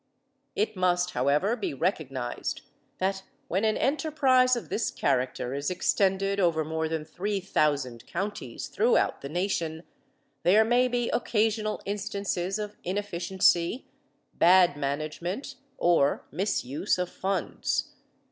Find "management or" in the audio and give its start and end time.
14.75-16.25